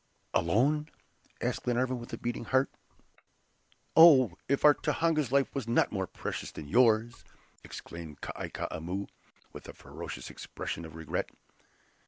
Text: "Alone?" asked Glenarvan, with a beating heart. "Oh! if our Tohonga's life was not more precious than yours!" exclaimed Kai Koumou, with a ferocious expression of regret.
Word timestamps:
"Alone?" 0.33 0.89
asked 1.41 1.61
Glenarvan, 1.61 1.99
with 1.99 2.11
a 2.11 2.17
beating 2.17 2.45
heart. 2.45 2.71
"Oh! 3.95 4.33
if 4.49 4.65
our 4.65 4.73
Tohonga's 4.73 5.31
life 5.31 5.53
was 5.53 5.67
not 5.67 5.91
more 5.91 6.07
precious 6.07 6.51
than 6.51 6.67
yours!" 6.67 7.23
exclaimed 7.63 8.19
Kai 8.19 8.49
Koumou, 8.49 9.09
with 9.53 9.67
a 9.69 9.73
ferocious 9.73 10.31
expression 10.31 10.85
of 10.85 10.95
regret. 10.95 11.29